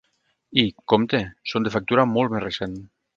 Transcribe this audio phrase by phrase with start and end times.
[0.61, 0.61] I,
[0.93, 1.19] compte,
[1.51, 2.75] són de factura molt més recent.